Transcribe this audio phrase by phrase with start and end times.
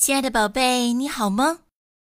[0.00, 1.58] 亲爱的宝贝，你好吗？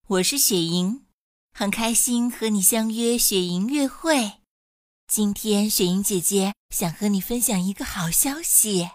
[0.08, 1.06] 我是雪莹，
[1.52, 4.36] 很开心和你相约雪莹乐会。
[5.06, 8.90] 今天雪莹姐姐想和你分享一个好消息，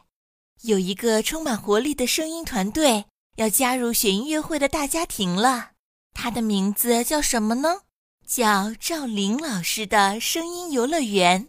[0.63, 3.05] 有一个充满活力的声音团队
[3.37, 5.73] 要加入雪莹乐会的大家庭了。
[6.15, 7.83] 它的名字叫什么呢？
[8.27, 11.47] 叫赵琳老师的声音游乐园。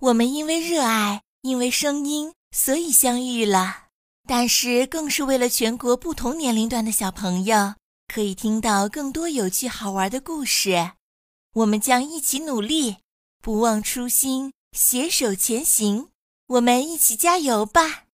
[0.00, 3.85] 我们因为热爱，因为声音，所以相遇了。
[4.26, 7.74] 但是，更是为了全国不同年龄段的小朋友
[8.12, 10.92] 可以听到更多有趣好玩的故事。
[11.54, 12.96] 我们将一起努力，
[13.40, 16.08] 不忘初心，携手前行。
[16.48, 18.04] 我们一起加油吧！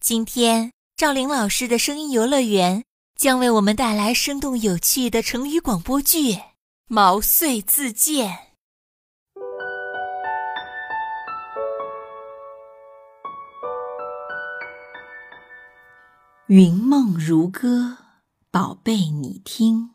[0.00, 2.84] 今天，赵玲老师的声音游乐园
[3.18, 6.34] 将为我们带来生动有趣的成语广播剧
[6.88, 8.30] 《毛遂自荐》。
[16.56, 17.96] 云梦如歌，
[18.52, 19.90] 宝贝，你听。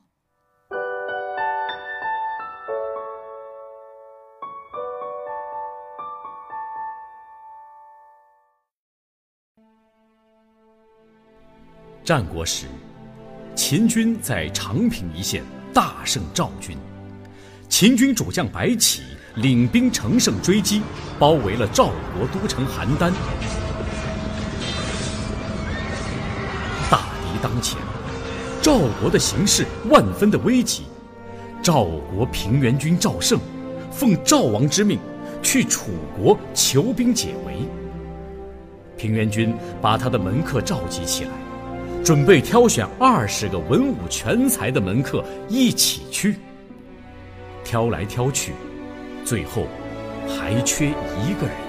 [12.03, 12.67] 战国时，
[13.55, 15.41] 秦军在长平一线
[15.73, 16.77] 大胜赵军，
[17.69, 19.01] 秦军主将白起
[19.35, 20.81] 领兵乘胜追击，
[21.17, 23.13] 包围了赵国都城邯郸。
[27.41, 27.77] 当前，
[28.61, 30.83] 赵国的形势万分的危急。
[31.61, 33.39] 赵国平原君赵胜，
[33.91, 34.97] 奉赵王之命，
[35.41, 37.53] 去楚国求兵解围。
[38.97, 41.31] 平原君把他的门客召集起来，
[42.03, 46.35] 准备挑选二十个文武全才的门客一起去。
[47.63, 48.53] 挑来挑去，
[49.23, 49.67] 最后
[50.27, 51.68] 还缺一个人。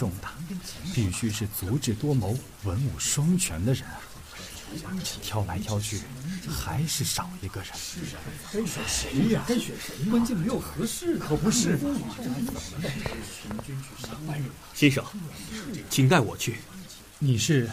[0.00, 0.32] 重大，
[0.94, 2.34] 必须是足智多谋、
[2.64, 4.00] 文武双全的人啊！
[5.20, 6.00] 挑来挑去，
[6.48, 7.70] 还是少一个人。
[8.50, 9.44] 该选谁呀？
[9.46, 10.10] 该选谁？
[10.10, 11.26] 关键没有合适的。
[11.26, 11.78] 可不是。
[14.72, 15.04] 先生，
[15.90, 16.56] 请带我去。
[17.18, 17.68] 你是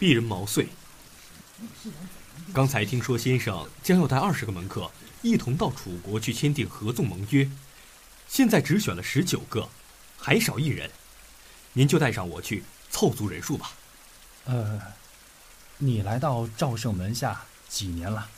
[0.00, 0.66] 鄙人毛遂。
[2.52, 4.90] 刚才听说先生将要带二十个门客
[5.22, 7.48] 一同到楚国去签订合纵盟约，
[8.28, 9.68] 现在只选了十九个，
[10.18, 10.90] 还少一人。
[11.76, 13.72] 您就带上我去凑足人数吧。
[14.44, 14.80] 呃，
[15.78, 18.28] 你来到赵胜门下几年了？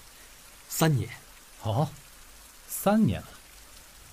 [0.69, 1.11] 三年。
[1.63, 1.91] 哦，
[2.67, 3.29] 三年了。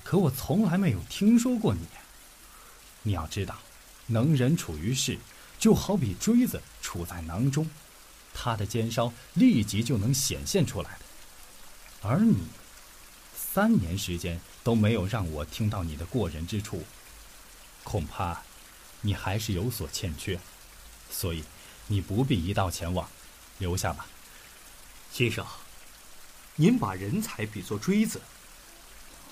[0.03, 1.87] 可我从来没有听说过你。
[3.03, 3.57] 你要知道，
[4.07, 5.17] 能人处于世，
[5.57, 7.69] 就好比锥子处在囊中，
[8.33, 10.99] 它的尖梢立即就能显现出来的。
[12.01, 12.47] 而你，
[13.33, 16.83] 三年时间都没有让我听到你的过人之处，
[17.85, 18.43] 恐怕。
[19.05, 20.39] 你还是有所欠缺，
[21.11, 21.43] 所以
[21.87, 23.07] 你不必一道前往，
[23.57, 24.07] 留下吧，
[25.11, 25.45] 先生。
[26.55, 28.21] 您把人才比作锥子，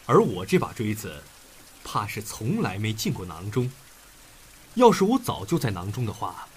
[0.05, 1.23] 而我这把锥子，
[1.85, 3.71] 怕是从来没进过囊中。
[4.75, 6.47] 要是我早就在囊中的话，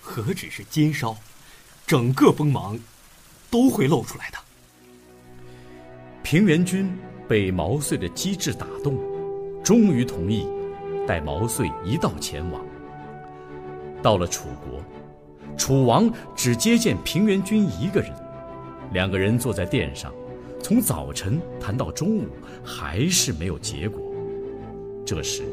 [0.00, 1.16] 何止是尖梢，
[1.86, 2.78] 整个锋芒
[3.50, 4.38] 都会露出来的。
[6.24, 6.98] 平原君
[7.28, 8.98] 被毛遂的机智打动，
[9.62, 10.48] 终于同意。
[11.06, 12.64] 带毛遂一道前往。
[14.02, 14.82] 到了楚国，
[15.56, 18.12] 楚王只接见平原君一个人，
[18.92, 20.12] 两个人坐在殿上，
[20.62, 22.28] 从早晨谈到中午，
[22.64, 24.00] 还是没有结果。
[25.06, 25.44] 这时，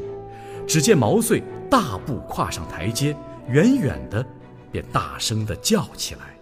[0.66, 3.16] 只见毛遂大步跨上台阶，
[3.48, 4.24] 远远的
[4.72, 6.38] 便大声的叫起来：“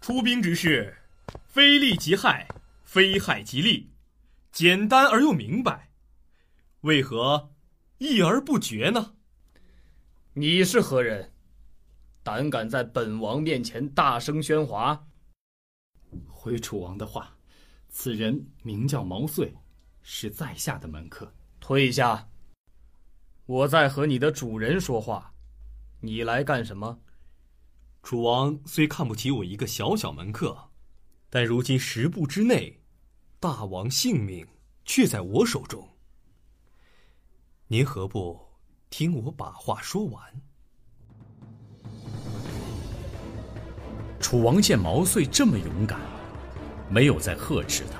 [0.00, 0.94] 出兵之事，
[1.46, 2.46] 非利即害，
[2.84, 3.90] 非害即利，
[4.52, 5.88] 简单而又明白，
[6.82, 7.50] 为何？”
[7.98, 9.14] 议而不决呢？
[10.34, 11.32] 你是何人？
[12.22, 15.06] 胆敢在本王面前大声喧哗？
[16.28, 17.38] 回楚王的话，
[17.88, 19.50] 此人名叫毛遂，
[20.02, 21.32] 是在下的门客。
[21.58, 22.28] 退下！
[23.46, 25.32] 我在和你的主人说话，
[26.00, 27.00] 你来干什么？
[28.02, 30.68] 楚王虽看不起我一个小小门客，
[31.30, 32.82] 但如今十步之内，
[33.40, 34.46] 大王性命
[34.84, 35.95] 却在我手中。
[37.68, 38.38] 您何不
[38.90, 40.22] 听我把话说完？
[44.20, 45.98] 楚王见毛遂这么勇敢，
[46.88, 47.98] 没有再呵斥他。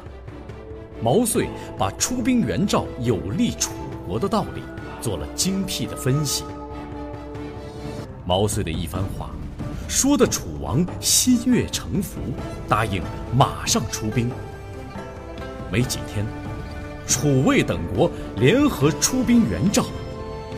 [1.03, 3.73] 毛遂把出兵援赵有利楚
[4.07, 4.63] 国的道理
[5.01, 6.45] 做了精辟的分析。
[8.25, 9.31] 毛遂的一番话，
[9.89, 12.21] 说的楚王心悦诚服，
[12.69, 13.03] 答应
[13.37, 14.31] 马上出兵。
[15.73, 16.25] 没几天，
[17.07, 19.85] 楚魏等国联合出兵援赵，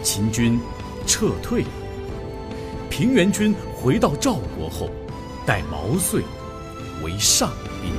[0.03, 0.59] 秦军
[1.07, 1.65] 撤退。
[2.89, 4.91] 平原君回到赵国后，
[5.47, 6.23] 待毛遂
[7.03, 7.51] 为上
[7.83, 7.93] 宾。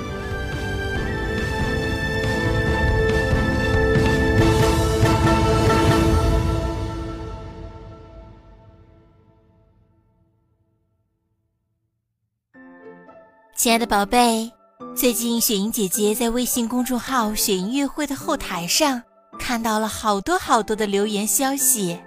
[13.55, 14.49] 亲爱的宝贝，
[14.95, 19.01] 最近雪莹姐姐在微信公众号“雪莹月会”的后台上
[19.39, 21.97] 看到了好多好多的留言消息，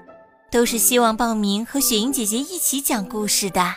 [0.50, 3.74] 都是希望报名和雪莹姐姐一起讲故事的。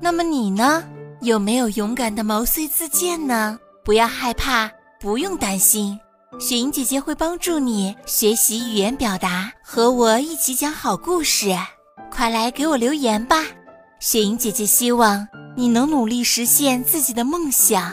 [0.00, 0.82] 那么你呢？
[1.20, 3.58] 有没有勇敢的毛遂自荐呢？
[3.84, 5.98] 不要害怕，不用担心，
[6.38, 11.54] 雪莹姐姐会帮助你学习语言表达，和我一起讲好故事。
[12.10, 13.44] 快来给我留言吧！
[13.98, 15.28] 雪莹姐姐希望。
[15.56, 17.92] 你能努力实现自己的梦想。